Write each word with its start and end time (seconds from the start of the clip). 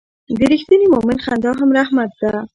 د 0.37 0.39
رښتیني 0.51 0.87
مؤمن 0.93 1.17
خندا 1.25 1.51
هم 1.59 1.69
رحمت 1.79 2.11
ده. 2.21 2.31